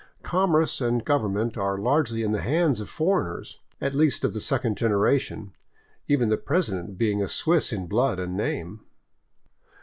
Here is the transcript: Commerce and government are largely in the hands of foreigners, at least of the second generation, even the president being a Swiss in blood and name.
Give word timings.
Commerce 0.23 0.81
and 0.81 1.05
government 1.05 1.55
are 1.59 1.77
largely 1.77 2.23
in 2.23 2.31
the 2.31 2.41
hands 2.41 2.79
of 2.81 2.89
foreigners, 2.89 3.59
at 3.79 3.93
least 3.93 4.23
of 4.23 4.33
the 4.33 4.41
second 4.41 4.75
generation, 4.75 5.53
even 6.07 6.27
the 6.29 6.37
president 6.37 6.97
being 6.97 7.21
a 7.21 7.27
Swiss 7.27 7.71
in 7.71 7.85
blood 7.85 8.17
and 8.17 8.35
name. 8.35 8.79